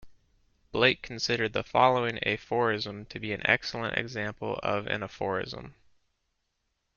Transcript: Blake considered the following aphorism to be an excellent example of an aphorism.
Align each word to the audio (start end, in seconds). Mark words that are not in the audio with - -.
Blake 0.71 1.03
considered 1.03 1.53
the 1.53 1.61
following 1.63 2.17
aphorism 2.27 3.05
to 3.05 3.19
be 3.19 3.33
an 3.33 3.41
excellent 3.45 3.99
example 3.99 4.59
of 4.63 4.87
an 4.87 5.03
aphorism. 5.03 5.75